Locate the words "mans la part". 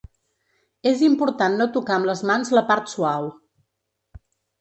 2.29-2.89